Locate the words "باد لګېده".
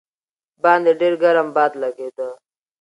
1.55-2.29